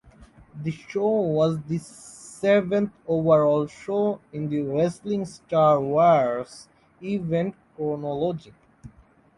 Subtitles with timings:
[0.63, 6.67] The show was the seventh overall show in the "Wrestling Star Wars"
[7.03, 8.51] event chronology.